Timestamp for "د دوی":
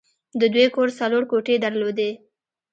0.39-0.65